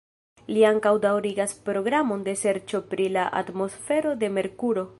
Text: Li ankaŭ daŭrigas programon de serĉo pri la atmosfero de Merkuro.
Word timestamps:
Li 0.53 0.61
ankaŭ 0.69 0.93
daŭrigas 1.03 1.53
programon 1.67 2.23
de 2.29 2.35
serĉo 2.45 2.81
pri 2.95 3.07
la 3.19 3.27
atmosfero 3.43 4.15
de 4.25 4.31
Merkuro. 4.39 4.87